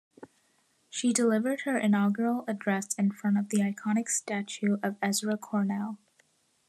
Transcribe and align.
She 0.89 1.13
delivered 1.13 1.61
her 1.61 1.77
inaugural 1.77 2.43
address 2.47 2.95
in 2.95 3.11
front 3.11 3.37
of 3.37 3.49
the 3.49 3.59
iconic 3.59 4.09
statue 4.09 4.77
of 4.81 4.95
Ezra 4.99 5.37
Cornell. 5.37 5.99